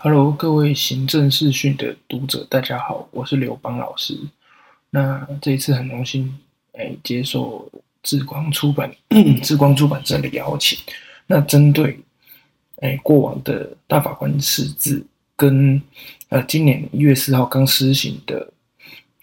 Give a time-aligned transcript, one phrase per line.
[0.00, 4.16] Hello，各位行政视讯的读者，大家好，我是刘邦老师。
[4.90, 6.38] 那这一次很荣幸，
[6.74, 7.68] 哎，接受
[8.04, 8.94] 志光出版、
[9.42, 10.78] 志光出版社的邀请。
[11.26, 11.98] 那针对
[12.76, 15.04] 哎过往的大法官释字
[15.34, 15.82] 跟
[16.28, 18.52] 呃今年一月四号刚施行的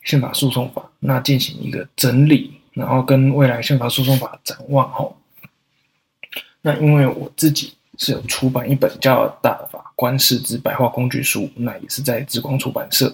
[0.04, 5.18] 宪法诉讼法，那进行一个整理，然后跟未来宪法诉讼法展望吼。
[6.62, 7.72] 那因为我自己。
[7.98, 13.14] 是有出版一本叫《大法官释字白话工具书》，那也是在志光出版社，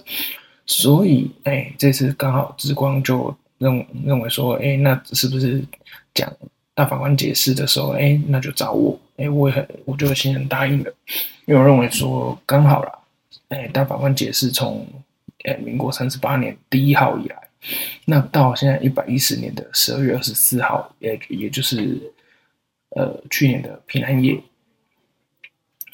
[0.66, 5.62] 所以哎，这次刚好志光就认认为说，哎，那是不是
[6.14, 6.32] 讲
[6.74, 10.92] 大法官解释的时候，哎，那就找我，哎，我也很，我就欣然答应了，
[11.46, 12.92] 因为我认为说刚好啦，
[13.48, 14.86] 哎，大法官解释从
[15.44, 17.36] 哎民国三十八年第一号以来，
[18.06, 22.00] 那到现在一百一十年的十二月二十四号，也也就是
[22.96, 24.42] 呃去年的平安夜。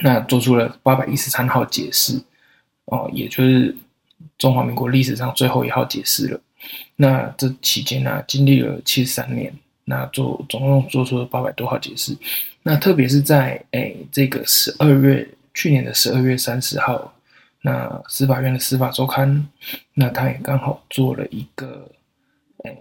[0.00, 2.22] 那做出了八百一十三号解释，
[2.84, 3.74] 哦，也就是
[4.38, 6.40] 中华民国历史上最后一号解释了。
[6.94, 9.52] 那这期间呢、经历了七十三年，
[9.84, 12.16] 那做总共做出了八百多号解释。
[12.62, 17.12] 那特别是在诶这个十二月，去年的十二月三十号，
[17.62, 19.48] 那司法院的司法周刊，
[19.94, 21.90] 那他也刚好做了一个
[22.64, 22.76] 诶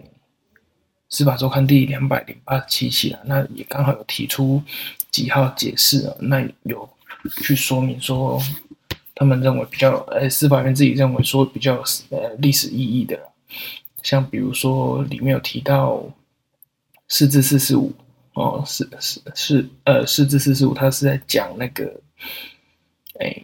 [1.08, 4.62] 司法周刊第两百零八十七期啊，那也刚好有提出
[5.10, 6.88] 几号解释啊，那有。
[7.28, 8.40] 去说明说，
[9.14, 13.18] 他们认为比较，呃，司法院自己认为说比较呃历史意义的，
[14.02, 16.04] 像比如说里面有提到
[17.08, 17.92] 四至四四五
[18.34, 22.00] 哦，是是是，呃，四至四四五，他是在讲那个，
[23.20, 23.42] 哎，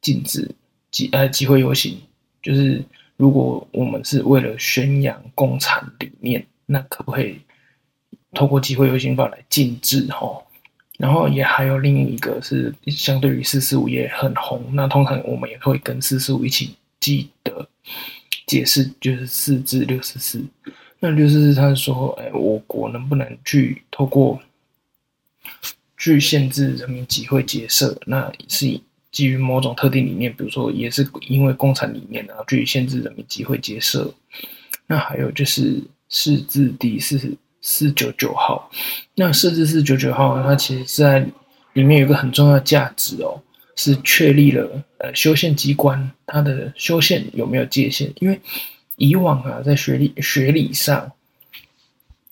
[0.00, 0.50] 禁止
[0.90, 2.00] 集呃集会游行，
[2.42, 2.84] 就是
[3.16, 7.40] 如果我们是为了宣扬共产理念，那可不可以
[8.34, 10.06] 透过集会游行法来禁止？
[10.06, 10.42] 哈。
[11.02, 17.68] 然后也还有另一个是相对于四四五也很红，那通常我们也会跟四四五一起记得
[18.46, 20.40] 解释，就是四至六十四。
[21.00, 24.40] 那六十四他说，哎，我国能不能去透过
[25.98, 28.00] 去限制人民集会结社？
[28.06, 34.14] 那是基于某种特定理念，比如说也是因为共产理念，然后去限制人民集会结社。
[34.86, 37.36] 那还有就是四字第四十。
[37.62, 38.68] 四九九号，
[39.14, 41.20] 那设置四九九号，它其实在
[41.72, 43.40] 里面有一个很重要的价值哦，
[43.76, 44.68] 是确立了
[44.98, 48.12] 呃修宪机关它的修宪有没有界限？
[48.18, 48.38] 因为
[48.96, 51.10] 以往啊，在学理学理上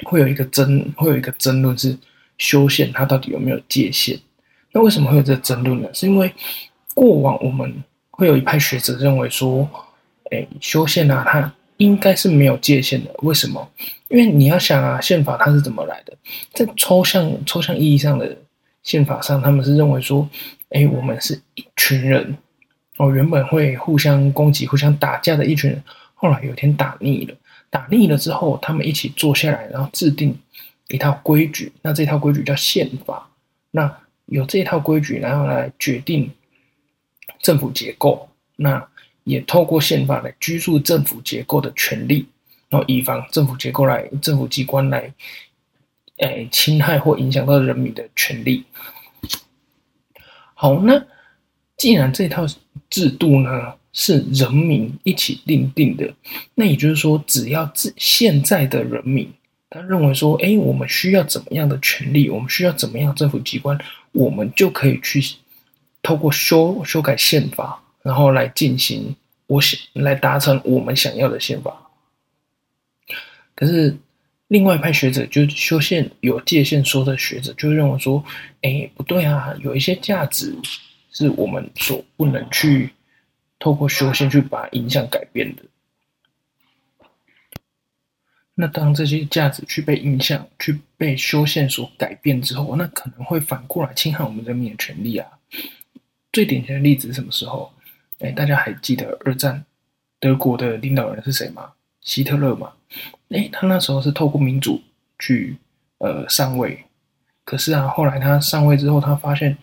[0.05, 1.97] 会有一个争，会有一个争论是
[2.37, 4.19] 修宪它到底有没有界限？
[4.73, 5.89] 那为什么会有这个争论呢？
[5.95, 6.33] 是因为
[6.95, 9.69] 过往我们会有一派学者认为说，
[10.31, 13.11] 哎，修宪啊，它应该是没有界限的。
[13.23, 13.67] 为什么？
[14.09, 16.15] 因为你要想啊，宪法它是怎么来的？
[16.53, 18.37] 在抽象抽象意义上的
[18.83, 20.29] 宪法上，他们是认为说，
[20.69, 22.37] 哎，我们是一群人
[22.99, 25.83] 哦，原本会互相攻击、互相打架的一群人，
[26.15, 27.35] 后来有一天打腻了，
[27.71, 30.39] 打腻了之后，他们一起坐下来，然后制定
[30.89, 31.73] 一套规矩。
[31.81, 33.27] 那这套规矩叫宪法。
[33.71, 33.91] 那
[34.27, 36.31] 有这套规矩，然后来决定
[37.41, 38.29] 政府结构。
[38.57, 38.87] 那
[39.31, 42.27] 也透过宪法来拘束政府结构的权利。
[42.69, 45.13] 然后以防政府结构来、政府机关来，
[46.19, 48.65] 诶侵害或影响到人民的权利。
[50.55, 51.05] 好，那
[51.77, 52.47] 既然这套
[52.89, 56.15] 制度呢是人民一起订定的，
[56.55, 59.29] 那也就是说，只要自现在的人民
[59.69, 63.77] 他认为说，诶，我们需要怎么样的权利，我们需要怎么样政府机关，
[64.13, 65.21] 我们就可以去
[66.05, 69.17] 透过修修改宪法，然后来进行
[69.51, 71.91] 我想来达成我们想要的宪法。
[73.57, 73.97] 可是，
[74.47, 78.25] 另外一派学者就修宪有界限说的学者就认为说，
[78.63, 80.57] 哎，不对啊，有一些价值
[81.11, 82.91] 是我们所不能去
[83.59, 85.65] 透过修宪去把影响改变的。
[88.55, 95.27] 那当这些价值去被影响、去被修宪所改变之后，那可能会反过来侵害我们人民的权利啊。
[96.33, 97.73] 最典型的例子是什么时候？
[98.21, 99.65] 哎，大家还记得二战
[100.19, 101.73] 德国的领导人是谁吗？
[102.03, 102.73] 希特勒嘛。
[103.29, 104.83] 诶，他那时候是透过民主
[105.19, 105.57] 去
[105.99, 106.85] 呃上位，
[107.45, 109.57] 可是啊，后来他上位之后，他发现，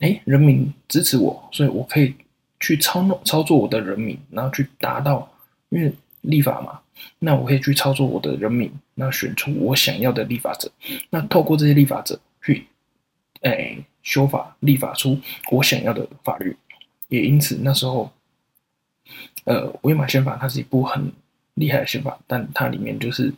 [0.00, 2.14] 诶，人民支持我，所以我可以
[2.60, 5.30] 去操弄操作我的人民，然后去达到，
[5.68, 5.92] 因为
[6.22, 6.80] 立法嘛，
[7.18, 10.70] 那我可以去操作我的人民，那选出我想要的立法者，
[11.10, 12.66] 那透过这些立法者去，
[13.42, 15.20] 诶，修法立法出
[15.50, 16.56] 我想要的法律，
[17.14, 18.12] 也因此那时候，
[19.44, 21.12] 呃，维玛宪法它是一部很。
[21.56, 23.32] 厉害的宪法，但它里面就是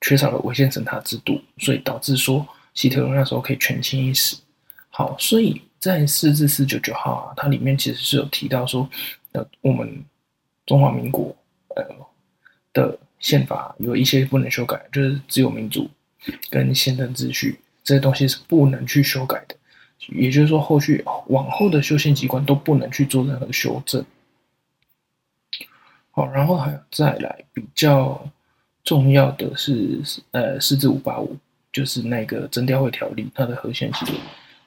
[0.00, 4.34] 缺少了违宪审查制度，所以导致说希特勒那时候可以权倾一时。
[4.88, 8.88] 好，所以在释字四九九号啊，它里面其实是有提到说，
[9.32, 10.02] 呃，我们
[10.64, 11.36] 中华民国
[11.76, 11.84] 呃
[12.72, 15.90] 的宪法有一些不能修改，就是只有民主
[16.48, 19.54] 跟宪政秩序这些东西是不能去修改的。
[20.08, 24.04] 也就是说，后续往后的修宪机关都不能去做任何修正。
[26.10, 28.30] 好，然后还有再来比较
[28.84, 31.36] 重要的是，呃，四至五八五，
[31.72, 34.06] 就是那个侦调会条例它的合宪性。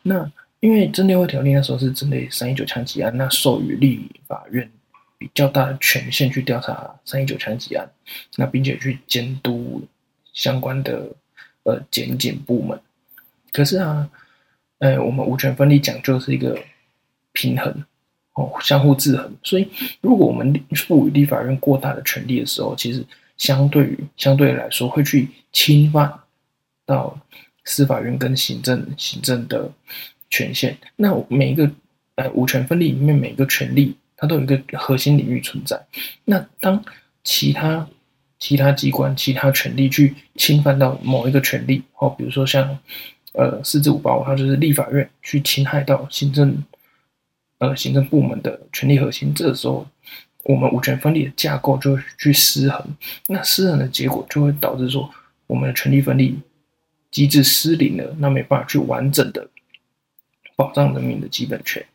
[0.01, 0.29] 那
[0.59, 4.69] 因为侦调会条例那时候是针对三一九枪击案，那授予立法院
[5.17, 7.89] 比较大的权限去调查三一九枪击案，
[8.35, 9.87] 那并且去监督
[10.33, 11.07] 相关的
[11.63, 12.79] 呃检警部门。
[13.53, 14.09] 可是啊，
[14.79, 16.57] 呃，我们五权分立讲究是一个
[17.33, 17.83] 平衡
[18.33, 19.35] 哦，相互制衡。
[19.43, 19.67] 所以，
[20.01, 23.05] 如果我们赋予立法院过大的权力的时候，其实
[23.37, 26.11] 相对于相对来说会去侵犯
[26.85, 27.19] 到
[27.65, 29.71] 司法院跟行政行政的。
[30.29, 31.71] 权限，那每一个
[32.15, 35.81] 呃五权分立里面每一个权利，它都有一个核心领域存在。
[36.25, 36.83] 那当
[37.23, 37.87] 其他
[38.37, 42.77] 其他机关、其他权利去侵犯到某一个权利，哦，比如说像
[43.33, 46.63] 呃四至五包，它就是立法院去侵害到行政
[47.59, 49.87] 呃行政部门的权利核心，这个时候
[50.43, 52.85] 我们五权分立的架构就会去失衡。
[53.27, 55.09] 那失衡的结果就会导致说
[55.45, 56.39] 我们的权利分立
[57.11, 59.47] 机制失灵了，那没办法去完整的。
[60.55, 61.85] 保障人民的基本权。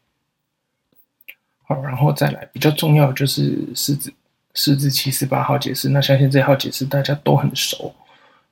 [1.65, 4.13] 好，然后再来比较重要的就是四至
[4.55, 5.89] 四至七十八号解释。
[5.89, 7.93] 那相信这号解释大家都很熟。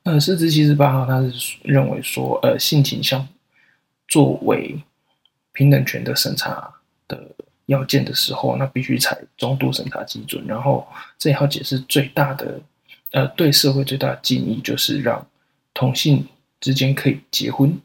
[0.04, 3.28] 呃，释字七十八号，他是认为说，呃，性倾向
[4.08, 4.82] 作为
[5.52, 6.72] 平等权的审查
[7.06, 7.22] 的
[7.66, 10.42] 要件的时候，那必须采中度审查基准。
[10.46, 10.86] 然后
[11.18, 12.60] 这一号解释最大的，
[13.12, 15.24] 呃，对社会最大的敬意就是让
[15.74, 16.26] 同性
[16.60, 17.78] 之间可以结婚。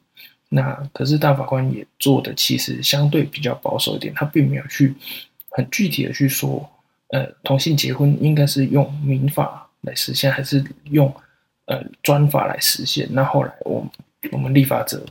[0.48, 4.96] 那可是大法官也做的其实相对比较保守一点，他并没有去
[5.50, 6.68] 很具体的去说，
[7.10, 11.14] 呃，同性结婚应该是用民法来实现，还是用
[11.66, 13.08] 呃专法来实现？
[13.12, 13.86] 那后来我
[14.32, 15.06] 我们立法者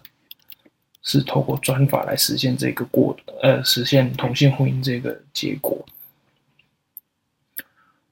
[1.02, 5.84] 是透过专法来实现这个过，呃，实现同性婚姻这个结果。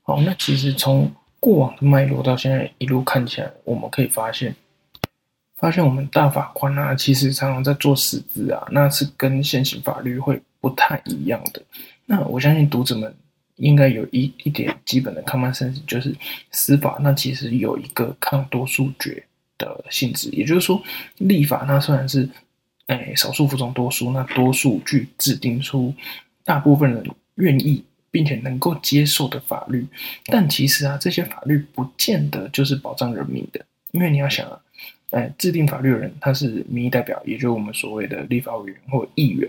[0.03, 4.55] 好，那其实从过往的脉络到现在一路看起来，我们可以发现。
[5.57, 11.63] 发现我们大法官啊，其实常常在做释字啊，那是跟现行法律会不太一样的。
[12.05, 13.15] 那我相信读者们
[13.57, 16.15] 应该有一一点基本的 common sense，就是
[16.51, 19.23] 司法那其实有一个抗多数决
[19.59, 20.83] 的性质，也就是说，
[21.19, 22.29] 立法那虽然是
[22.87, 25.95] 哎少数服从多数，那多数去制定出
[26.45, 27.05] 大部分人
[27.37, 29.87] 愿意并且能够接受的法律，
[30.27, 34.59] 但其实啊，这些法律不见得就是保障人民的，因为你要想啊。
[35.13, 39.47] 哎，制定法律的人他是民意代表，也就是我们所谓的立法委员或议员。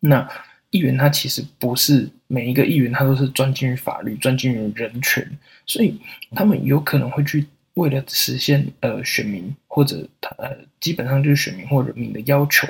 [0.00, 0.28] 那
[0.74, 5.24] 议员他其实不是每一个议员他都是专精于法律、专精于人权，
[5.64, 5.96] 所以
[6.34, 10.50] 他们有可能会去为了实现呃选民或者他呃
[10.80, 12.66] 基本上就是选民或人民的要求，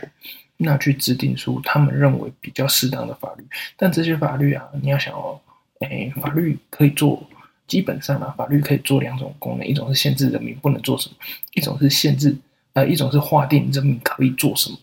[0.58, 3.44] 那去制定出他们认为比较适当的法律。
[3.78, 5.40] 但这些法律啊，你要想哦，
[5.80, 7.26] 哎，法律可以做。
[7.66, 11.16] 基本上啊，法律可以做两种功能，一种是限制人民不能做什么，
[11.54, 12.36] 一种是限制，
[12.74, 14.76] 呃，一种是划定人民可以做什么。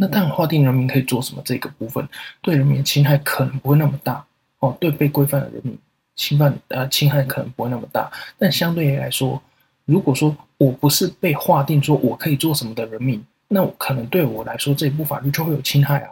[0.00, 2.08] 那当然，划定人民可以做什么这个部分，
[2.40, 4.24] 对人民的侵害可能不会那么大
[4.60, 5.76] 哦，对被规范的人民
[6.14, 8.10] 侵犯呃侵害可能不会那么大。
[8.38, 9.42] 但相对于来说，
[9.84, 16.10] 如果说我不是被划定说我可以做什么的人民，那我可能对我来说这一部法律就会有侵害啊。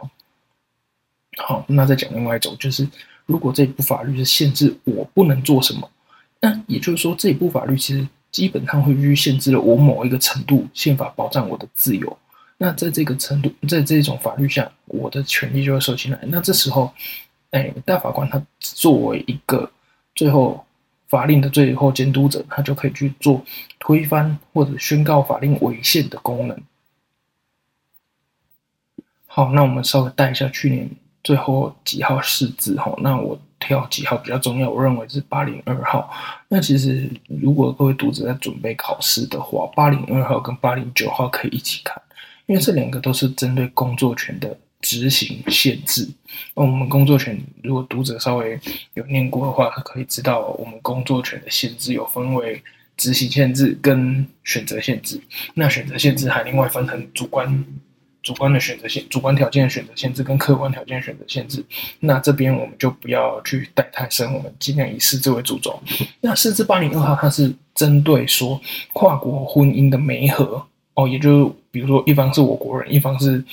[1.37, 2.87] 好，那再讲另外一种就是。
[3.27, 5.89] 如果这部法律是限制我不能做什么，
[6.39, 12.17] 那也就是说，这一部法律其实基本上会去限制了我某一个程度宪法保障我的自由。
[12.57, 16.19] 那在这个程度，在这种法律下，我的权利就会受侵害。
[16.23, 16.91] 那这时候，
[17.51, 19.71] 哎，大法官他作为一个
[20.15, 20.65] 最后
[21.07, 23.43] 法令的最后监督者，他就可以去做
[23.79, 26.59] 推翻或者宣告法令违宪的功能。
[29.27, 30.89] 好，那我们稍微带一下去年。
[31.23, 32.95] 最后几号试字哈？
[32.99, 34.69] 那我挑几号比较重要？
[34.69, 36.09] 我认为是八零二号。
[36.47, 42.01] 那其实如果各位读者在准备考试的话，八零二号跟八零九号可以一起看，
[42.47, 46.09] 因为这两个都是针对工作权的执行限制。
[46.55, 48.59] 那我们工作权，如果读者稍微
[48.95, 52.61] 有念过的话，可以知道我们工作权的限制有分为
[52.97, 55.21] 执行限制跟选择限制。
[55.53, 57.63] 那选择限制还另外分成主观。
[58.23, 61.63] 主观的选择限，主观条件的选择限制跟客观条件选择限制，
[62.01, 65.81] 那这边我们就不要去带太深，我们尽量以四字为主轴。
[66.19, 68.59] 那四字八零二号，它是针对说
[68.91, 73.43] 跨国婚姻的媒合哦，也就比如说一方是我国人，一方是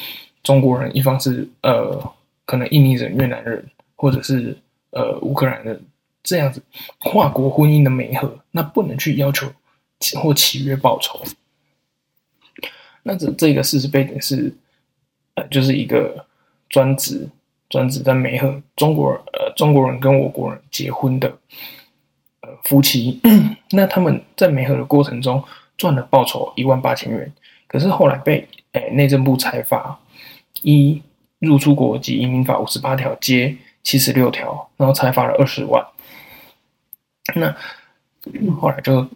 [0.43, 2.03] 中国人，一方是呃
[2.47, 3.63] 可能印尼人、越南人，
[3.97, 4.57] 或者是
[4.93, 5.79] 呃乌克兰人
[6.23, 6.63] 这样子
[7.01, 9.47] 跨国婚姻的媒合，那不能去要求
[10.23, 11.23] 或契约报酬。
[13.03, 14.51] 那这这个事实背景是，
[15.35, 16.25] 呃，就是一个
[16.71, 17.29] 专职
[17.69, 21.29] 专职在媒合中国呃中国人跟我国人结婚的
[22.41, 23.21] 呃夫妻，
[23.73, 25.45] 那他们在媒合的过程中
[25.77, 27.33] 赚了报酬一万八千元，
[27.67, 29.99] 可是后来被诶内政部裁罚，
[30.63, 31.03] 一
[31.39, 35.85] 入出国及移民法五十八条接七十六条，然后裁罚了二十万。
[37.35, 37.55] 那
[38.61, 39.07] 后来就。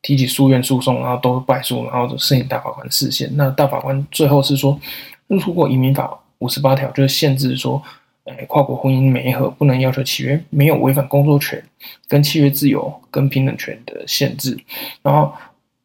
[0.00, 3.28] 提起诉愿诉讼，然后都败诉，然后就申请大法官释宪。
[3.36, 4.78] 那大法官最后是说，
[5.26, 7.82] 入出国移民法五十八条就是限制说，
[8.24, 11.62] 诶，跨国婚姻媒合不能要求契约没有违反工作权
[12.06, 14.56] 跟契约自由跟平等权的限制，
[15.02, 15.34] 然后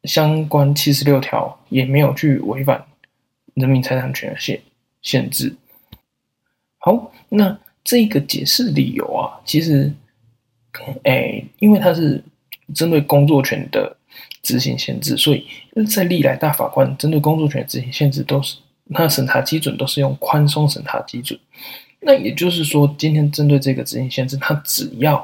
[0.04, 2.84] 相关七十六条也没有去违反
[3.54, 4.60] 人民财产权的限
[5.02, 5.54] 限制。
[6.78, 9.92] 好，那这个解释理由啊，其实，
[11.02, 12.22] 诶，因为它是
[12.74, 13.96] 针对工作权的。
[14.42, 15.46] 执行限制，所以
[15.90, 21.38] 在历来大法官针对工作权执行限制都是，那审查基准都是用宽松审查基准。
[22.00, 25.16] 那也就是说，今天针对这个执行限制，它只要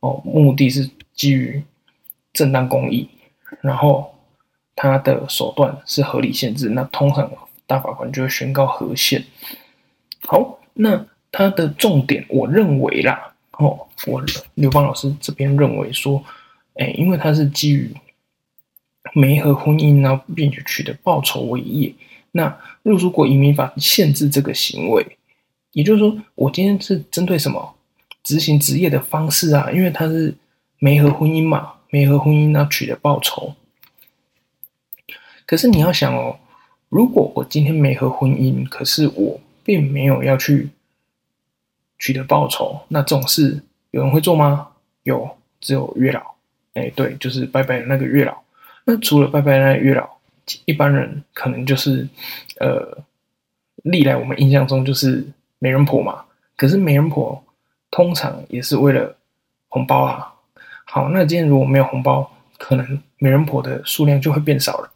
[0.00, 1.62] 哦目的是基于
[2.34, 3.08] 正当公益，
[3.62, 4.14] 然后
[4.80, 7.28] 它的手段是合理限制，那通常
[7.66, 9.24] 大法官就会宣告合宪。
[10.20, 14.22] 好，那它的重点，我认为啦，哦，我
[14.54, 16.22] 刘邦老师这边认为说，
[16.74, 17.92] 哎，因为它是基于。
[19.14, 21.94] 媒合婚姻，然后并且取得报酬为业，
[22.32, 25.02] 那入出国移民法限制这个行为，
[25.72, 27.74] 也就是说，我今天是针对什么
[28.22, 29.70] 执行职业的方式啊？
[29.72, 30.34] 因为它是
[30.78, 33.54] 媒合婚姻嘛，媒合婚姻然后取得报酬。
[35.48, 36.36] 可是你要想哦，
[36.90, 40.68] 如果我今天没合婚姻，可是我并没有要去
[41.98, 43.62] 取得报酬，那这种事
[43.92, 44.68] 有人会做吗？
[45.04, 45.26] 有，
[45.58, 46.20] 只有月老。
[46.74, 48.36] 哎，对，就是拜拜的那个月老。
[48.84, 50.06] 那除了拜拜那月老，
[50.66, 52.06] 一般人可能就是，
[52.60, 52.98] 呃，
[53.84, 55.26] 历来我们印象中就是
[55.58, 56.26] 媒人婆嘛。
[56.56, 57.42] 可是媒人婆
[57.90, 59.16] 通常也是为了
[59.68, 60.30] 红包啊。
[60.84, 64.92] 好，那今天如果没有红包，可能媒人婆的数量就会变少了。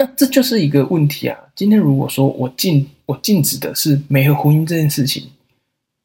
[0.00, 1.36] 那这就是一个问题啊。
[1.54, 5.30] 今天如果说我禁我禁止的是媒合婚姻这件事情，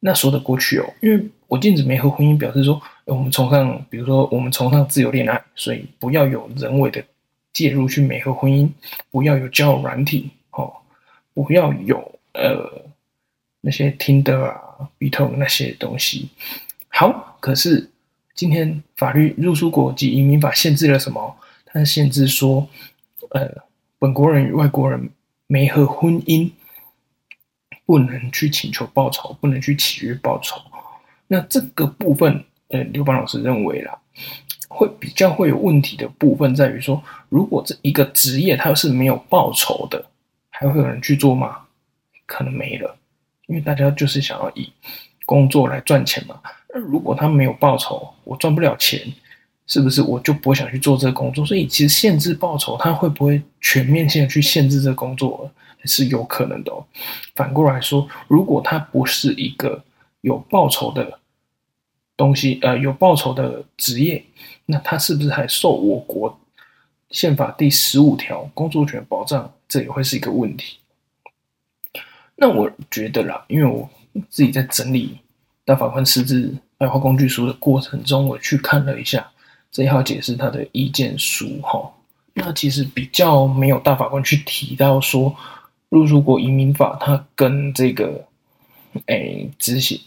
[0.00, 2.78] 那说得过去哦，因为我禁止媒合婚姻，表示说。
[3.06, 7.00] 我们崇尚，比如说，我们崇尚自由恋爱，所以不要有人为的
[7.52, 8.68] 介入去媒合婚姻，
[9.12, 10.72] 不要有交友软体，哦，
[11.32, 11.98] 不要有
[12.32, 12.68] 呃
[13.60, 14.60] 那些 Tinder 啊、
[14.98, 16.28] Bito 那些东西。
[16.88, 17.88] 好，可是
[18.34, 21.36] 今天法律入出国及移民法限制了什么？
[21.64, 22.68] 它限制说，
[23.30, 23.48] 呃，
[23.98, 25.10] 本国人与外国人
[25.46, 26.50] 没合婚姻
[27.84, 30.60] 不能去请求报酬，不能去契约报酬。
[31.26, 32.44] 那这个部分。
[32.68, 33.96] 呃，刘邦老师认为啦，
[34.68, 40.04] 会比较会有问题的部分在于说，如果这一个职业它是没有报酬的，
[40.50, 41.58] 还会有人去做吗？
[42.26, 42.96] 可能没了，
[43.46, 44.68] 因为大家就是想要以
[45.24, 46.40] 工作来赚钱嘛。
[46.74, 49.00] 那如果他没有报酬，我赚不了钱，
[49.66, 51.44] 是不是我就不会想去做这个工作？
[51.44, 55.50] 所以其实限制报酬，它会不会全面性的去限制这个工作，
[55.84, 56.84] 是有可能的哦。
[57.34, 59.84] 反过来说，如果它不是一个
[60.20, 61.18] 有报酬的。
[62.18, 64.24] 东西呃有报酬的职业，
[64.64, 66.40] 那他是不是还受我国
[67.10, 69.52] 宪法第十五条工作权保障？
[69.68, 70.78] 这也会是一个问题。
[72.36, 73.86] 那我觉得啦，因为我
[74.30, 75.18] 自己在整理
[75.66, 79.30] 大法官释字白话工具书的过程中，我去看了一下
[79.70, 81.92] 这一号解释他的意见书哈。
[82.34, 85.34] 那其实比较没有大法官去提到说
[85.88, 88.26] 入出国移民法它跟这个
[89.06, 90.00] 诶执行。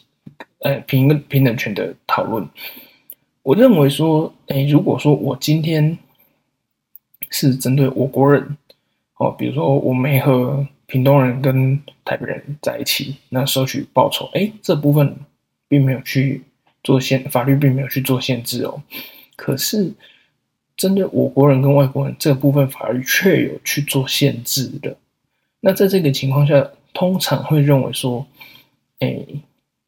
[0.61, 2.45] 呃，平平等权的讨论，
[3.43, 5.97] 我认为说，哎，如果说我今天
[7.29, 8.57] 是针对我国人，
[9.15, 15.15] 哦，比如说我没和屏东人跟台北人在一起，那收取报酬，哎，这部分
[15.69, 16.43] 并没有去
[16.83, 18.81] 做限，法律并没有去做限制哦。
[19.39, 19.91] 可是
[20.75, 24.97] 针对我国人跟外国人这部分，法律却有去做限制的。
[25.61, 28.27] 那在这个情况下，通常会认为说，
[28.99, 29.25] 哎。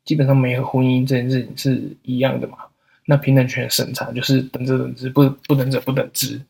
[0.04, 2.58] 基本上没有婚姻这件事情是一样的嘛？
[3.06, 6.42] 那平等权审查就是等者等之，不不等者不等之。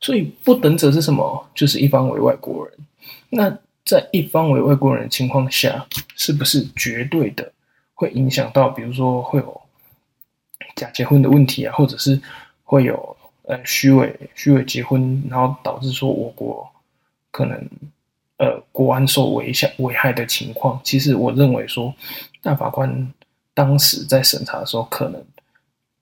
[0.00, 1.44] 所以不等者是什么？
[1.52, 2.78] 就是一方为外国人。
[3.30, 7.52] 那在一方为外国人的情况下，是不是绝对的
[7.94, 9.60] 会影响到，比如说会有
[10.76, 12.18] 假结婚的问题啊，或者是
[12.70, 13.16] 会有
[13.48, 16.70] 呃虚伪虚伪结婚，然后导致说我国
[17.32, 17.68] 可能
[18.36, 21.92] 呃国安受危险危害的情况，其实我认为说
[22.40, 23.12] 大法官
[23.54, 25.20] 当时在审查的时候，可能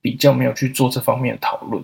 [0.02, 1.82] 比较没有去做这方面的讨论。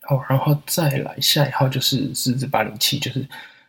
[0.00, 3.24] 好，然后再来下一号就是四字八零七，就是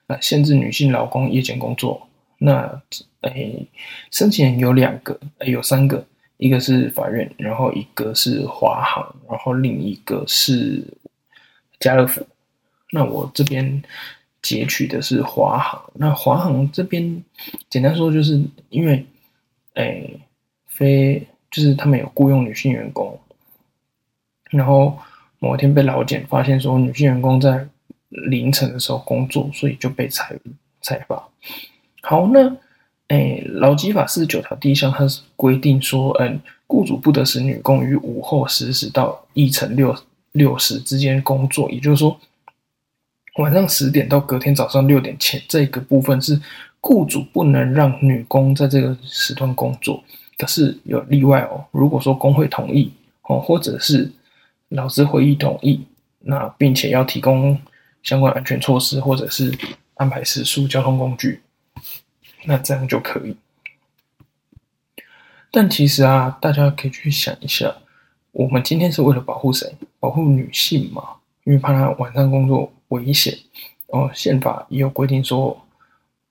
[0.08, 2.08] 呃限制女性劳工夜间工作。
[2.40, 2.82] 那
[3.22, 3.68] 诶，
[4.10, 6.04] 申请人有两个，诶，有三个。
[6.40, 10.82] 一个是法院，然后一个是华航，然后另一个是
[11.82, 12.26] 家乐福。
[12.92, 13.84] 那我这边
[14.42, 15.84] 截取的是华航。
[15.96, 17.22] 那华航这边
[17.70, 19.06] 简单说，就是因为，
[19.74, 20.18] 诶，
[20.66, 23.20] 非就是他们有雇佣女性员工，
[24.50, 24.98] 然后
[25.40, 27.68] 某一天被劳检发现说女性员工在
[28.08, 30.40] 凌晨的时候工作，所以就被裁
[30.82, 31.28] 裁罚。
[32.02, 32.56] 好，那。
[33.10, 39.96] 哎，劳基法四十九条第一项，它是规定说，嗯，雇主不得使女工于午后十时到一晨六
[40.32, 42.20] 六时之间工作，也就是说，
[43.38, 46.40] 晚上十点到隔天早上六点前，这个部分是
[46.80, 50.04] 雇主不能让女工在这个时段工作。
[50.38, 52.92] 可是有例外哦，如果说工会同意
[53.24, 54.12] 哦，或者是
[54.70, 55.82] 劳资会议同意，
[56.20, 57.58] 那并且要提供
[58.04, 59.52] 相关安全措施，或者是
[59.96, 61.42] 安排食宿交通工具。
[62.46, 63.36] 那这样就可以，
[65.52, 67.76] 但其实啊，大家可以去想一下，
[68.32, 69.76] 我们今天是为了保护谁？
[70.00, 71.04] 保护女性嘛，
[71.44, 73.38] 因为怕她晚上工作危险。
[73.88, 75.66] 哦，宪法也有规定说，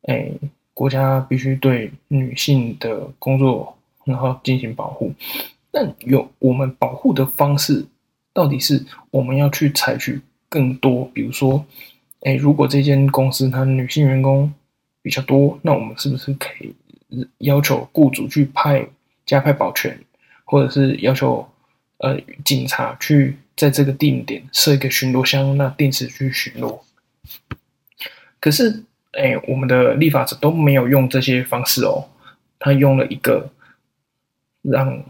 [0.02, 0.30] 哎，
[0.72, 5.12] 国家必须对女性的工作然后进行保护。
[5.70, 7.84] 但有我们保护的方式，
[8.32, 11.64] 到底是我们要去采取更多，比如说，
[12.22, 14.54] 哎，如果这间公司它女性员工。
[15.08, 16.74] 比较多，那我们是不是可以
[17.38, 18.86] 要求雇主去派
[19.24, 19.98] 加派保全，
[20.44, 21.48] 或者是要求
[21.96, 26.78] 呃警察去在这个定点设一个巡逻箱，那定时去巡逻？
[28.38, 32.10] 可是，哎，我们的立法者都没有用这些方式哦，
[32.58, 33.50] 他用了一个
[34.60, 35.02] 让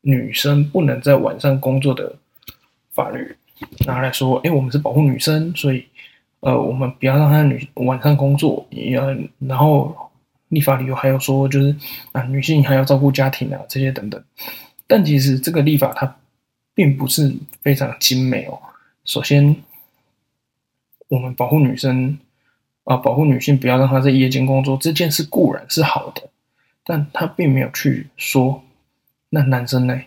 [0.00, 2.16] 女生不能在晚上工作的
[2.90, 3.36] 法律
[3.86, 5.86] 拿来说，哎，我们是保护女生，所以。
[6.44, 9.02] 呃，我们不要让她女晚上工作，也要，
[9.38, 9.96] 然后
[10.48, 11.74] 立法理由还有说，就是
[12.12, 14.22] 啊，女性还要照顾家庭啊，这些等等。
[14.86, 16.16] 但其实这个立法它
[16.74, 18.60] 并不是非常精美哦。
[19.06, 19.56] 首先，
[21.08, 22.18] 我们保护女生
[22.84, 26.28] 啊，保护女性不要让她在夜间工作，这件事固然是好的，
[26.84, 28.62] 但他并没有去说，
[29.30, 29.98] 那男生呢？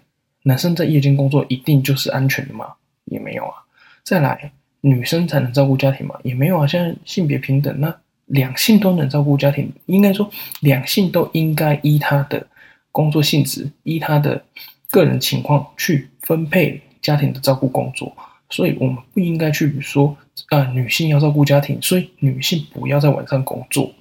[0.44, 2.76] 男生在夜间工作一定就是安全的吗？
[3.06, 3.66] 也没有啊。
[4.04, 4.52] 再来。
[4.82, 6.16] 女生才能照顾家庭嘛？
[6.24, 6.68] 也没有啊。
[6.68, 7.94] 现在性别平等，那
[8.28, 9.72] 两性都能照顾家庭。
[9.86, 10.30] 应该说，
[10.62, 12.46] 两性都应该依他的
[12.92, 14.44] 工作性质，依他的
[14.90, 18.16] 个人情况去分配家庭的照顾工作。
[18.50, 20.16] 所以，我们不应该去说
[20.50, 23.92] 啊、呃，女性要照顾家庭，所以女性不要在晚上工作。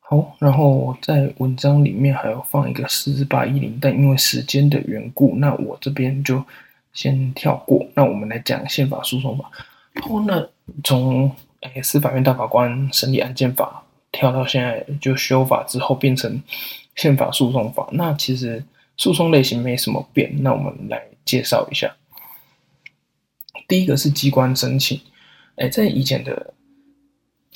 [0.00, 6.42] 好，然后在文章里面还要放一个四八一零，但因为时间的缘故，那我这边就
[6.92, 7.86] 先跳过。
[7.94, 9.50] 那我们来讲宪法诉讼法。
[9.94, 10.48] 然后那
[10.82, 16.42] 从诶司法院大法官审理案件法跳到现在就修法之后变成
[16.96, 18.64] 宪法诉讼法，那其实
[18.96, 20.34] 诉讼类型没什么变。
[20.42, 21.94] 那我们来介绍一下，
[23.68, 25.00] 第一个是机关申请。
[25.56, 26.54] 诶，在以前的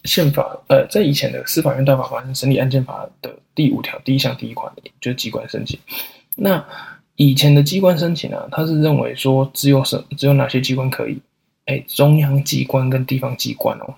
[0.04, 5.78] 宪法，呃，在以前的司法院大法官审理案件法的第五条第一项第一款，就是机关申请。
[6.34, 6.64] 那
[7.16, 11.18] 以前的机关申请呢，他是认为说只有什只有哪些机关可以。
[11.66, 13.94] 哎，中央机关跟地方机关哦，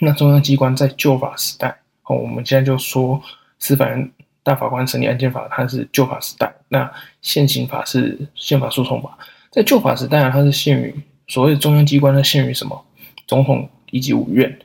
[0.00, 3.22] 那中央机关在旧法时代哦，我们现在就说
[3.60, 4.10] 司法人
[4.42, 6.52] 大法官审理案件法，它是旧法时代。
[6.68, 9.16] 那现行法是宪法诉讼法，
[9.52, 10.92] 在旧法时代啊，它是限于
[11.28, 12.84] 所谓的中央机关它，限于什么？
[13.28, 14.58] 总统以及五院。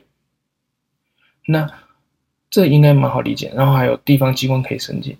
[1.46, 1.70] 那
[2.50, 3.52] 这应该蛮好理解。
[3.54, 5.16] 然后还有地方机关可以申请。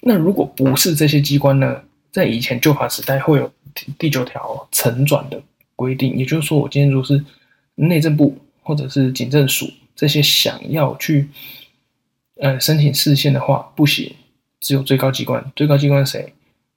[0.00, 3.52] 那如果不是这些机关呢，在以前旧法时代会有
[3.96, 5.40] 第九条承转的。
[5.80, 7.24] 规定，也就是说，我今天如果是
[7.76, 9.66] 内政部或者是警政署
[9.96, 11.26] 这些想要去
[12.36, 14.14] 呃申请释宪的话，不行，
[14.60, 15.42] 只有最高机关。
[15.56, 16.30] 最高机关谁？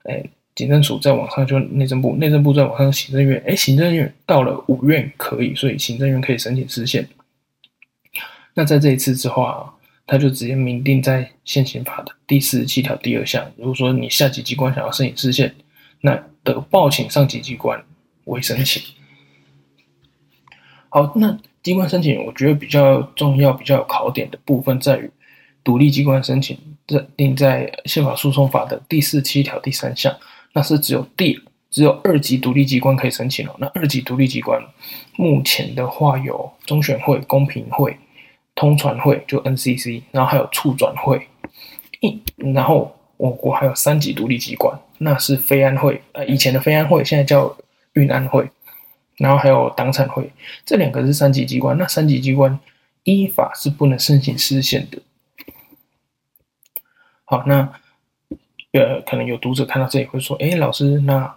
[0.05, 0.23] 哎，
[0.55, 3.43] 警政署再往上就内政部，内政部再往上行政院。
[3.45, 7.05] 哎，行政院到了五院可以，所以行政院可以申请释宪。
[8.53, 9.69] 那在这一次之后啊，
[10.07, 15.53] 他就直接明定在现行法的第四十七条第二项，如果说你下级机关想要申请释宪，
[15.99, 17.83] 那得报请上级机关。
[18.25, 18.81] 为申请。
[20.89, 25.09] 好，那机关申请，我觉得比较重要、比较有考点的部分在于
[25.63, 26.57] 独立机关申请，
[26.87, 30.15] 认定在宪法诉讼法的第四七条第三项，
[30.53, 31.39] 那是只有第
[31.71, 33.55] 只有二级独立机关可以申请哦。
[33.57, 34.61] 那二级独立机关
[35.15, 37.97] 目前的话有中选会、公平会、
[38.53, 41.27] 通传会就 NCC，然后还有促转会，
[42.01, 42.21] 一
[42.53, 47.57] 然后我国还有三级独立机关，那是非安会，呃，以前的非安会现在叫
[47.93, 48.49] 运安会，
[49.17, 50.31] 然后还有党产会，
[50.65, 52.59] 这两个是三级机关，那三级机关
[53.03, 55.01] 依法是不能申请释宪的。
[57.25, 57.73] 好，那
[58.71, 61.35] 呃，可能有读者看到这里会说，哎，老师，那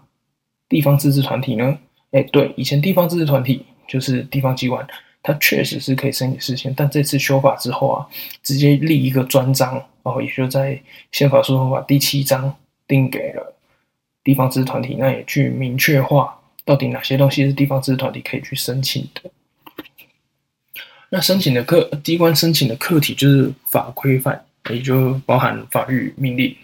[0.68, 1.78] 地方自治团体呢？
[2.10, 4.86] 哎，对，以前地方自治团体就是地方机关。
[5.22, 8.06] 它确实是可以申请释宪，但这次修法之后啊，
[8.44, 12.54] 直接立一个专章，哦，也就在宪法诉讼法第七章
[12.86, 13.56] 定给了
[14.22, 19.30] 地方自治团体，那也去明确化到底哪些东西是地方自治团体可以去申请的。
[21.08, 26.54] 那申请的课机关申请的课题就是法规范，也就包含法律命令。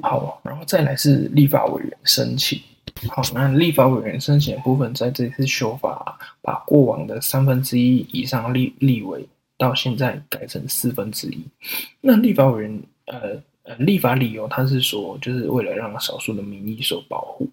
[0.00, 2.60] 好，然后再来是立法委员申请。
[3.08, 11.44] 好，那立法委员申请的部分，在这次修法，把过往的三分之一以上立立为，到现在改成四分之一。
[12.00, 17.50] 那立法委员，呃呃，立法理由他是说，就是为了让少数的民意受保护。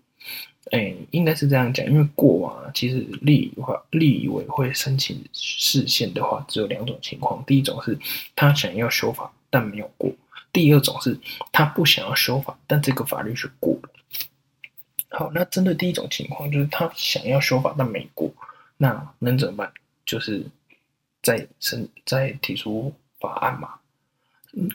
[0.71, 7.97] 哎，应该是这样讲，因为过往啊，其实立法立委会申请释宪的话，只有两种情况：第一种是
[8.35, 10.09] 他想要修法但没有过；
[10.51, 11.17] 第二种是
[11.51, 13.89] 他不想要修法，但这个法律却过了。
[15.09, 18.33] 好，那针对第一种情况，就是他想要修法但没过，
[18.77, 19.71] 那能怎么办？
[20.05, 20.45] 就是
[21.21, 23.75] 再申再提出法案嘛。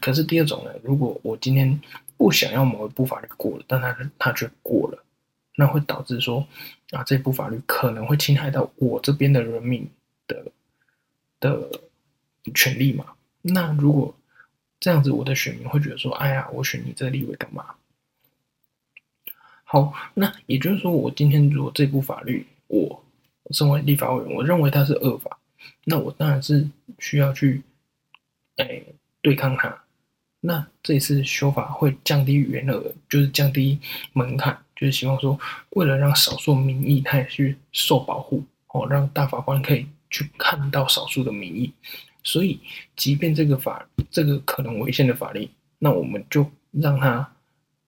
[0.00, 1.80] 可是第二种呢，如果我今天
[2.16, 5.02] 不想要某一部法律过了，但他他却过了，
[5.56, 6.46] 那会导致说
[6.90, 9.88] 啊，这部法律可能会侵害到我这边的人民
[10.26, 10.44] 的
[11.38, 11.70] 的
[12.54, 13.06] 权利嘛。
[13.42, 14.14] 那如果
[14.78, 17.74] 这样子，我的选民会觉得说，哎呀，我选你这个立委干嘛？
[19.64, 23.04] 好，那也就是说，我今天如果这部法律，我
[23.50, 25.38] 身为立法委员，我认为它是恶法，
[25.84, 26.66] 那我当然是
[26.98, 27.62] 需要去，
[28.56, 28.82] 哎、
[29.22, 29.84] 对抗它。
[30.40, 33.78] 那这一次修法会降低原额，就是降低
[34.14, 35.38] 门槛，就是希望说，
[35.70, 41.70] 为了让少数民意他也去受保护，哦，让大法官可以去看到少数的民意。
[42.22, 42.58] 所以，
[42.96, 45.46] 即便这个法，这个可能违宪的法律，
[45.78, 47.30] 那我们就让它。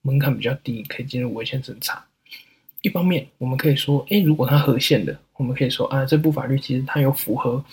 [0.04, 2.04] 门槛比较低，可以进入违宪审查。
[2.80, 7.64] 一方面，我们可以说，诶，如果它合宪的，我们可以说啊，这部法律其实它有符合，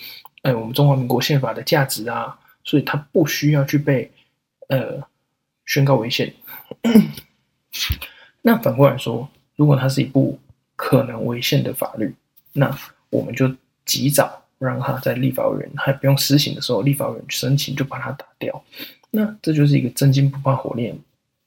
[0.42, 4.08] 呃，我们中华民国宪法的价值啊，所以它不需要去被
[4.68, 5.02] 呃
[5.66, 6.32] 宣告违宪。
[8.42, 10.38] 那反过来说，如果它是一部
[10.76, 12.14] 可能违宪的法律，
[12.52, 12.74] 那
[13.10, 18.62] 我们就及早让它在立法委员还不用施行的时候，立法委员申请就把它打掉。
[19.10, 20.96] 那这就是一个真金不怕火炼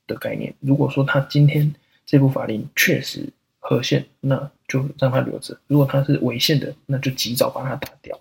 [0.06, 1.74] 的概念，如果说他今天
[2.06, 3.28] 这部法令确实
[3.60, 8.20] 合宪，那就让他留着；如果他是违宪的，那就及早把它打掉。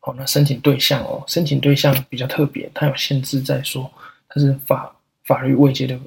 [0.00, 3.90] 好，那申请对象哦，申请对象比较特别，它有限制在说
[4.28, 6.00] 它是法法律未接的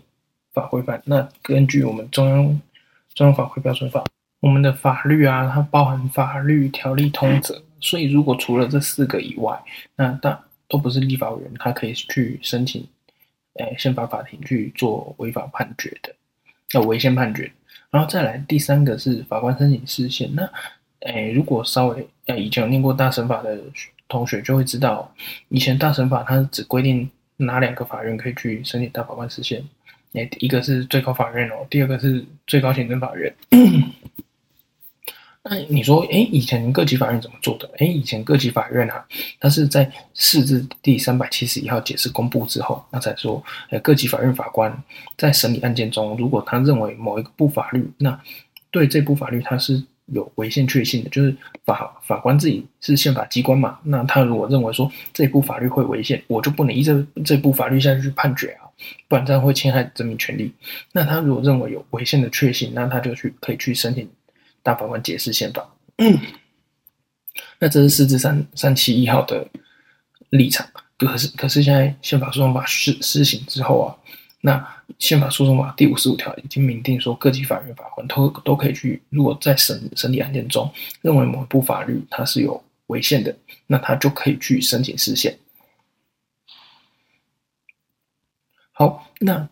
[0.53, 1.01] 法规范。
[1.05, 2.61] 那根据我们中央
[3.13, 4.03] 中央法规标准法，
[4.39, 9.61] 我们的法律啊，它包含法律条例通则，所以如果除了这四个以外，
[9.95, 12.87] 那大都不是立法委员，他可以去申请。
[13.55, 16.15] 诶，宪法法庭去做违法判决的，
[16.73, 17.51] 要违宪判决，
[17.89, 20.33] 然后再来第三个是法官申请释宪。
[20.33, 20.49] 那，
[21.01, 23.59] 诶，如果稍微呃以前有念过大审法的
[24.07, 25.13] 同学就会知道，
[25.49, 29.61] 以前大审法它只规定哪两个法院可以去申请大法官释宪，
[30.13, 33.33] 诶，一个是最高法院哦，第二个是最高行政法院。
[35.43, 37.67] 那你说，哎，以前各级法院怎么做的？
[37.79, 39.03] 哎，以前各级法院啊，
[39.39, 44.71] 它是在释字第三百七十一号解释公布之后，那才说，诶，各级法院法官
[45.17, 48.21] 在审理案件中，如果他认为某一部法律，那
[48.69, 58.69] 对这部法律它是有违宪确信的，就是法法官自己是宪法机关嘛，那他如果认为说这部法律会违宪，我就不能依这这部法律下去判决啊，
[59.07, 60.53] 不然这样会侵害人民权利。
[60.91, 64.07] 那他如果认为有违宪的确信，那他就去可以去申请。
[64.63, 66.19] 大法官解释宪法，嗯，
[67.57, 69.47] 那这是释字三三七一号的
[70.29, 70.63] 立场。
[70.99, 73.89] 可是，可是现在宪法诉讼法施施行之后啊，
[74.41, 80.69] 那宪法诉讼法第五十五条已经明定说，各级法院法官都都可以去，如果在审审理案件中
[81.01, 83.35] 认为某一部法律它是有违宪的，
[83.67, 85.37] 那他就可以去申请释宪。
[88.73, 89.47] 好，那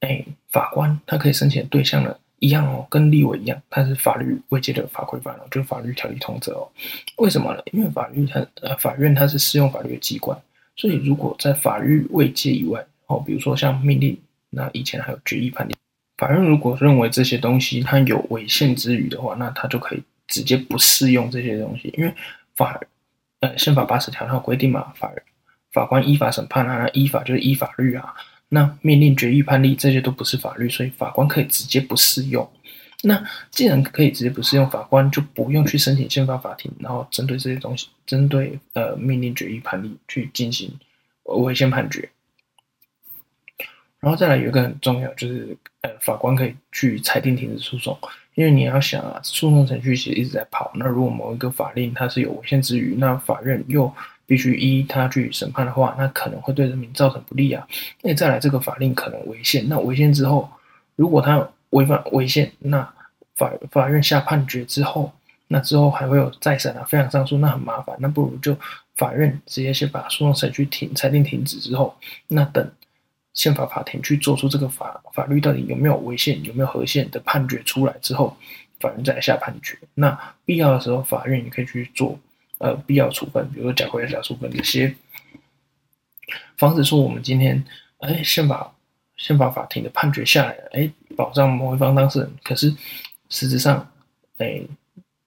[0.00, 2.16] 哎，法官他可以申请的对象呢？
[2.40, 6.68] 一样哦，跟立委一样，它是法律位阶的法规范哦，就是法律条例通则哦。
[7.18, 7.62] 为什么呢？
[7.72, 10.36] 因为法律它呃，法院它是适用法律的机关，
[10.74, 14.20] 所以如果在法律位阶以外哦，比如说像命令，
[14.54, 15.74] 那以前还有决议判例，
[16.18, 22.14] 法院如果认为这些东西它有违宪之余的话，那它就可以直接不适用这些东西，因为
[22.54, 22.78] 法
[23.40, 25.10] 呃，宪法八十条它规定嘛，法
[25.72, 28.14] 法官依法审判啊，依法就是依法律啊。
[28.50, 32.46] 那命令、决议、判例这些都不是法律，所以法官可以直接不适用。
[33.02, 40.70] 那既然可以直接不适用，法官就不用去申请宪法法庭，然后针对这些东西，针对呃命令、决议、判例去进行
[41.24, 42.08] 违宪判决。
[44.02, 47.96] 然后再来有一个很重要，就是呃法官可以去裁定停止诉讼，
[48.34, 50.72] 因为你要想啊，诉讼程序其实一直在跑。
[50.74, 53.90] 那如果某一个法令它是有违宪之余，那法院又
[54.26, 57.64] 必须依他去审判的话，那可能会对人民造成不利啊。
[58.02, 60.50] 那再来，这个法令可能违宪，那违宪之后，
[60.96, 62.92] 如果他违反违宪，那
[63.36, 65.12] 法法院下判决之后，
[65.46, 67.94] 那之后还会有再审啊，非常上诉，那很麻烦。
[68.00, 68.56] 那不如就
[68.96, 72.68] 法院直接先把诉讼程序停裁定停止之后，那等
[73.34, 78.36] 宪法法庭去做出这个法法律到底有没有违宪、有没有合宪的判决出来之后，
[78.80, 79.78] 法院再来下判决。
[79.94, 82.18] 那必要的时候，法院也可以去做。
[82.58, 84.94] 呃，必要处分，比如说假规假处分这些，
[86.56, 87.64] 防止说我们今天，
[87.98, 88.72] 哎，宪法
[89.16, 92.72] 宪法法庭的判决下来了，哎，保障某一方当事人，可是
[93.28, 93.90] 实质上，
[94.38, 94.62] 哎，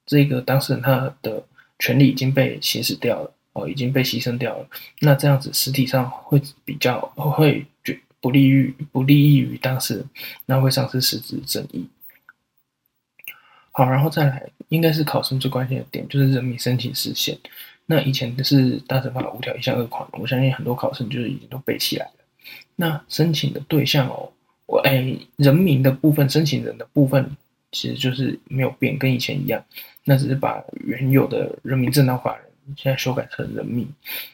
[0.05, 1.43] 这个当事人他的
[1.77, 4.65] 权利已经被行使掉了，哦，已经被牺牲掉了，
[5.01, 7.65] 那这样子实体上会比较会
[8.25, 10.09] 不利于不利益于当事人，
[10.47, 11.88] 那会丧失实质正义。
[13.71, 17.38] 好，然后再来，应该是考生最关心的点，就是人民申请时限。
[17.85, 22.11] 那以前的是大乘法五条一项二款，我相信很多考生就是已经都背起来了。
[22.75, 24.33] 那申请的对象哦，
[24.65, 27.29] 我哎，人民的部分，申请人的部分
[27.71, 29.63] 其实就是没有变，跟以前一样。
[30.03, 32.45] 那只是把原有的人民正当法人
[32.78, 33.88] 现在修改成人民。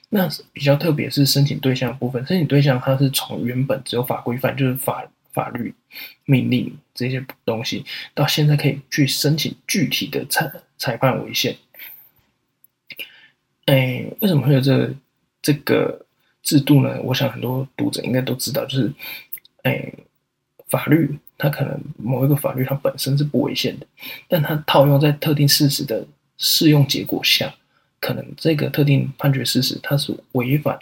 [0.10, 5.06] 那比较特别是申请对象部分，申请对象它是从原本只有法规范，就是法。
[5.34, 5.74] 法律
[6.26, 11.56] 命令这些东西，到现在可以去申请具体的裁裁判违宪。
[13.64, 14.94] 哎，为什么会有这、
[15.42, 16.06] 这个
[16.44, 17.02] 制度呢？
[17.04, 18.92] 我想很多读者应该都知道，就是
[19.64, 19.94] 哎，
[20.68, 23.88] 法律它可能某一个法律它本身是不违宪的，
[24.28, 26.06] 但它套用在特定事实的
[26.38, 27.56] 适用结果下，
[28.02, 30.78] 可能这个特定判决事实它是违反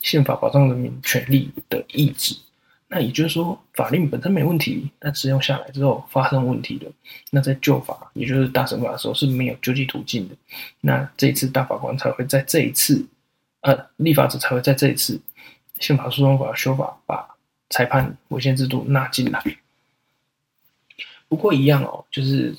[0.00, 2.34] 宪法保障人民权利的意志。
[2.92, 6.86] 那也就是说，法令本身没问题，但适用下来之后发生问题的。
[7.30, 10.34] 那在旧法，也就是大审法的时候是没有救济途径的。
[10.80, 13.06] 那这一次大法官才会在这一次，
[13.60, 15.20] 呃，立法者才会在这一次
[15.78, 17.28] 宪法诉讼法修法，把
[17.68, 19.40] 裁判违宪制度纳进来。
[21.28, 22.56] 不过一样哦，就是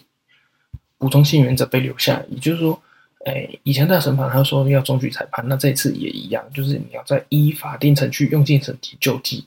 [0.98, 2.82] 补充性原则被留下，也就是说，
[3.26, 9.46] 哎，以前大审法他说要终局裁判，那这一次也一样，就是你要在依法定程序用尽审级救济。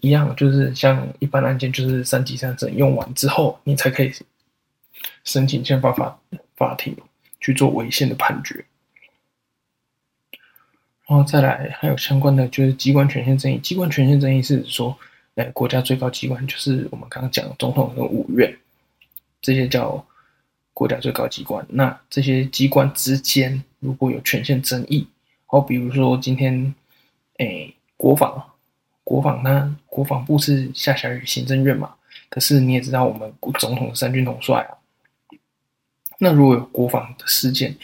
[0.00, 4.12] 一样，就是像一般案件，就是三级三审用完之后，你才可以
[5.24, 6.16] 申请宪法法
[6.54, 6.96] 法庭
[7.40, 8.64] 去做违宪的判决。
[11.08, 13.58] 然后再来，还有相关的就是机关权限争议。
[13.58, 14.96] 机关权限争议是指说，
[15.34, 18.56] 哎，国家最高机关就是我们刚刚讲的总统跟五院，
[19.42, 20.06] 这些叫
[20.78, 21.66] 国家最高机关。
[21.70, 25.04] 那这些机关之间如果有权限争议，
[25.46, 26.72] 好，比如说今天，
[27.38, 28.40] 哎，国防。
[29.02, 29.74] 国防呢？
[29.86, 31.94] 国防部是下辖于行政院嘛？
[32.28, 34.70] 可是你也知道，我们总统三军统帅啊。
[36.18, 37.74] 那如果有国防的事件，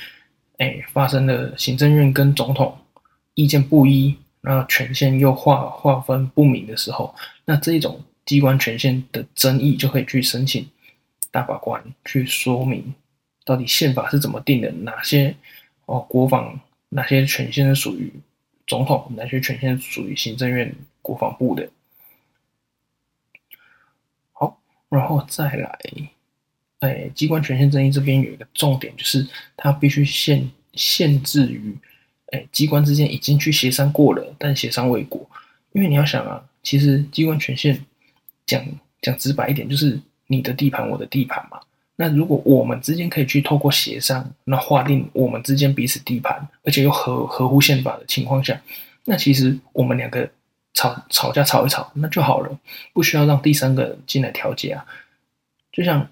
[0.58, 2.76] 哎，发生了行政院跟总统
[3.32, 7.14] 意见不一，那权限又划划分不明的时候，
[7.46, 10.68] 那这种机关权限的争议就可以去申请
[11.34, 12.94] 大法官去说明，
[13.44, 15.34] 到底宪法是怎么定的，哪些
[15.86, 18.12] 哦国防哪些权限是属于
[18.68, 20.72] 总统，哪些权限属于行政院。
[21.04, 21.68] 国防部的，
[24.32, 25.78] 好，然后再来，
[26.78, 31.76] 哎，机关权限争议这边有一个重点，就是它必须限限制于，
[32.32, 35.28] 哎，机关之间已经去协商过了，但协商未果。
[35.72, 37.84] 因为你要想啊，其实机关权限
[38.46, 38.64] 讲
[39.02, 41.60] 讲直白一点，就是你的地盘，我的地盘嘛。
[41.96, 48.60] 那如果我们之间可以去透过协商，那划定我们之间彼此地盘，而且又合合乎宪法的情况下，
[49.04, 50.28] 那其实我们两个。
[50.76, 52.58] 吵吵架吵一吵，那就好了，
[52.92, 54.84] 不需要让第三个人进来调解啊。
[55.70, 56.04] 就像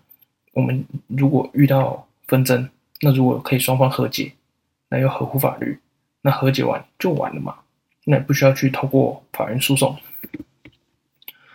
[0.52, 2.70] 我们如果遇到纷争，
[3.00, 4.30] 那如果可以双方和解，
[4.88, 5.76] 那又合乎法律，
[6.20, 7.56] 那和解完就完了嘛，
[8.04, 9.98] 那也不需要去透过法院诉讼。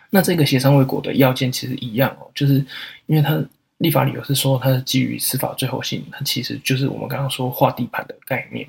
[0.09, 2.63] 那这个协商未果的要件其实一样哦，就是
[3.07, 3.43] 因为它
[3.79, 8.67] 立法理由是说它是基于司法最后性，它其实就是我们刚刚说划地盘的概念。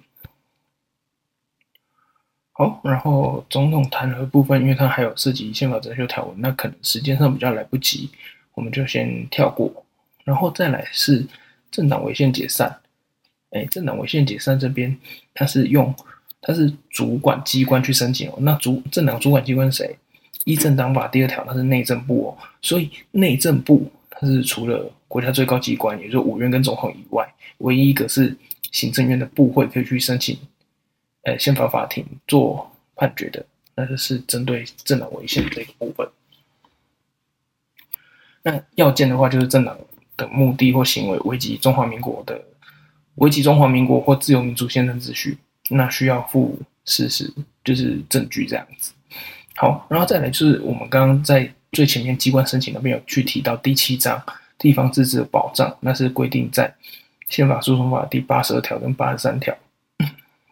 [2.52, 8.10] 好，然后总统弹劾部分，因为它还有涉及宪法整修条文，那可能时间上比较来不及，
[8.54, 9.84] 我们就先跳过。
[10.24, 11.24] 然后再来是
[11.70, 12.80] 政党违宪解散，
[13.50, 14.98] 哎，政党违宪解散这边，
[15.32, 15.94] 它是用
[16.42, 18.34] 它是主管机关去申请哦。
[18.40, 19.96] 那主政党主管机关谁？
[20.48, 22.28] 一政党法第二条，它是内政部哦。
[22.62, 28.34] 所以内政部它是除了国家最高机关，也就是五院跟总统以外，唯一一个是
[28.72, 30.38] 行政院的部会可以去申请，
[31.24, 36.08] 呃，宪法法庭做判决的，那就是针对政党违宪这个部分。
[38.42, 39.76] 那要件的话，就是政党
[40.16, 42.42] 的目的或行为危及中华民国的。
[43.16, 45.36] 危及中华民国或自由民主宪政秩序，
[45.70, 47.28] 那需要附事实，
[47.64, 48.92] 就是证据这样子。
[49.60, 54.22] 好，然后再来就是我们刚刚在最前面机关申请那边有去提到第七章
[54.56, 56.72] 地方自治的保障，那是规定在
[57.28, 59.52] 宪法诉讼法第八十二条跟八十三条。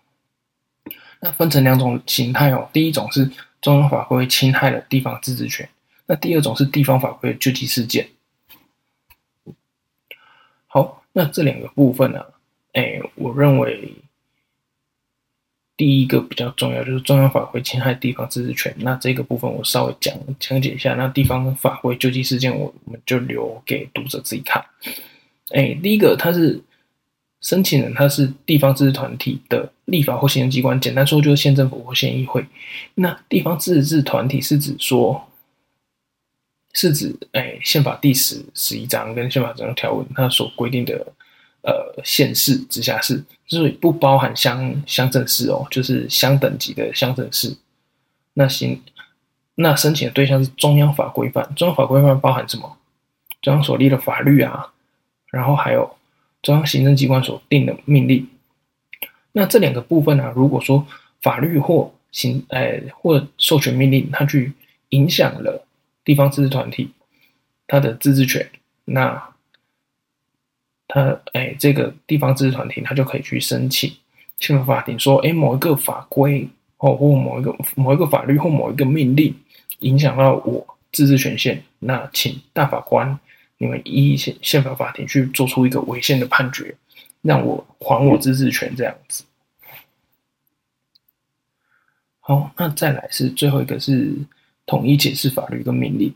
[1.22, 3.30] 那分成两种形态哦，第一种是
[3.62, 5.68] 中央法规侵害了地方自治权，
[6.06, 8.08] 那第二种是地方法规的救济事件。
[10.66, 12.26] 好，那这两个部分呢、啊？
[12.72, 13.94] 哎，我认为
[15.76, 18.74] 第一个比较重要就是中央法规侵害地方自治权。
[18.78, 20.94] 那这个部分我稍微讲讲解一下。
[20.94, 24.64] 那地方法规救济事件，我我们就留给读者自己看。
[25.50, 26.58] 哎，第一个，它是
[27.42, 32.44] 申请人，他是地方自治团体的立法或行政机关，简单说就是县政府或县议会。
[32.94, 35.28] 那地方自治团体是指说，
[36.72, 41.12] 是指哎，宪法第十十一章跟宪法整个条文它所规定的。
[41.62, 47.56] 呃，县市、直辖市，就是不包含乡乡镇市哦，就是乡等级的乡镇市。
[48.34, 48.80] 那行，
[49.56, 52.76] 那申请的对象是中央法规范，中央法规范包含什么？
[53.42, 54.72] 中央所立的法律啊，
[55.32, 55.96] 然后还有
[56.40, 58.28] 中央行政机关所定的命令。
[59.32, 60.86] 那这两个部分呢、啊，如果说
[61.20, 64.52] 法律或行，哎，或授权命令，它去
[64.90, 65.66] 影响了
[66.04, 66.92] 地方自治团体
[67.66, 68.48] 它的自治权，
[68.84, 69.30] 那。
[70.96, 73.92] 他哎，这个地方自治团体，他就可以去申请
[74.38, 79.34] 宪法法庭，说，哎，某一个法规哦，或某一个某一个法律或某一个命令
[79.80, 83.18] 影响到我自治权限，那请大法官
[83.58, 86.74] 你们依宪宪法法庭去做出一个违宪的判决，
[87.20, 89.24] 让我还我自治权这样子。
[92.20, 94.14] 好，那再来是最后一个是
[94.64, 96.14] 统一解释法律跟命令，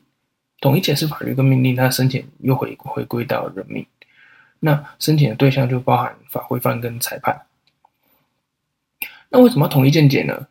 [0.63, 3.85] 统一解释法律跟命令，他申请又回回归到人民。
[4.61, 7.41] 那申请的对象就包含法规范跟裁判。
[9.31, 10.47] 那为什么要统一见解呢？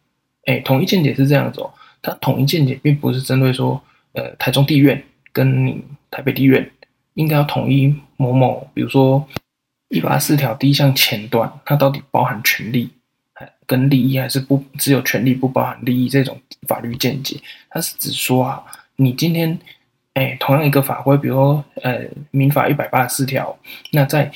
[0.45, 3.81] 哎，统一见解是这样子哦，它统一见解并不是针对说，
[4.13, 6.71] 呃，台中地院跟你台北地院
[7.13, 9.27] 应该要统一某某，比如说
[9.89, 12.89] 一八四条第一项前段，它到底包含权利
[13.67, 17.39] 跟利益，还是不只有权利不包含利益这种法律见解？
[17.69, 19.59] 它是指说啊，你今天。
[20.19, 22.01] 哎，同样一个法规，比如说，呃，
[22.31, 23.57] 民法一百八十四条，
[23.93, 24.29] 那在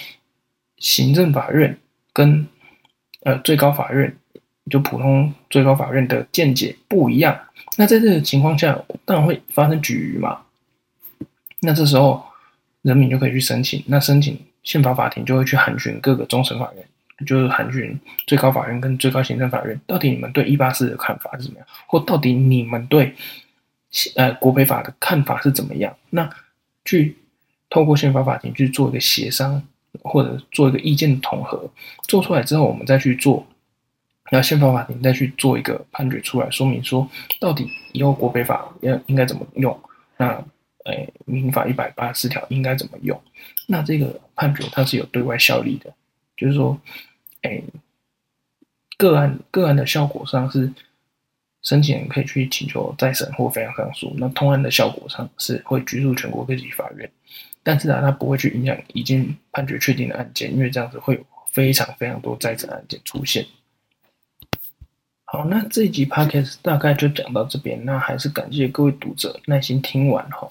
[0.78, 1.78] 行政法院
[2.14, 2.48] 跟
[3.24, 4.16] 呃最高法院，
[4.72, 7.38] 就普通最高法院的见解不一样，
[7.78, 10.40] 那在这个情况下，当然会发生齟齬嘛。
[11.60, 12.24] 那这时候，
[12.84, 23.14] 人民就可以去申请，那申请宪法法庭就会去函询各个终审法院，就是函询最高法院跟最高行政法院，到底你们对一八四的看法是怎么样，或到底你们对。
[24.16, 25.96] 呃，国赔法的看法是怎么样？
[26.10, 26.28] 那
[26.84, 27.16] 去
[27.70, 29.62] 透过宪法法庭去做一个协商，
[30.02, 31.70] 或者做一个意见统合，
[32.08, 33.46] 做出来之后，我们再去做，
[34.32, 37.08] 那宪法法庭再去做一个判决出来，说明说
[37.40, 39.80] 到底以后国赔法要应该怎么用？
[40.18, 40.28] 那，
[40.86, 43.22] 呃，民法一百八十四条应该怎么用？
[43.68, 45.94] 那这个判决它是有对外效力的，
[46.36, 46.80] 就是说，
[47.44, 47.62] 哎，
[48.98, 50.74] 个案个案的效果上是。
[51.64, 57.10] 申请人可以去请求再审或非常上诉，那通案的效果上是会拘束全国各级法院，
[57.64, 63.46] 但是啊，它不会去影响已经判决确定的案件，因为这样子会有非常非常多再审案件出现。
[65.24, 70.48] 好，那这一集 podcast 大概就讲到这边，那还是感谢各位读者耐心听完哈。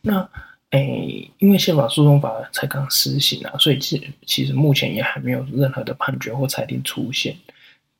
[0.00, 0.26] 那
[0.70, 7.36] 诶，因为宪法诉讼法才刚施行啊，所以其其实目前也还没有任何的判决或裁定出现。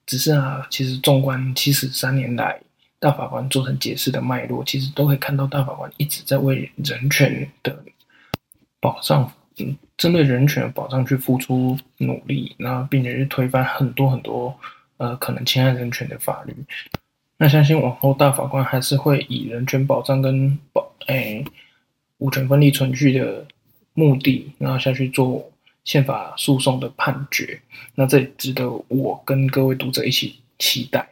[0.05, 2.61] 只是啊，其实纵观七十三年来
[2.99, 7.77] 大法官做成解释的脉络，其实都可以看到大法官一直在为人权的
[8.81, 14.55] 保障，嗯，针对人权的保障去付出努力，然后并且去推翻很多很多
[14.97, 16.55] 呃可能侵害人权的法律。
[17.39, 21.45] 那相信往后大法官还是会以人权保障跟保诶
[22.19, 23.47] 五权分立存续的
[23.95, 25.49] 目的，然后下去做。
[25.85, 27.61] 宪法诉讼的判决，
[27.95, 31.09] 那这值得我跟各位读者一起期待。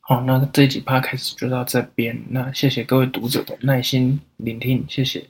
[0.00, 5.26] 好，那这一集 p 开始就到这边，那谢谢各位读者的耐心聆听，谢谢。